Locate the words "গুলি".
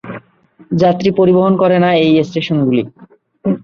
2.65-2.91